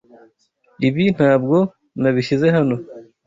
Ibi 0.87 1.03
ntabwo 1.15 1.57
nabishyize 2.01 2.47
hano. 2.55 2.75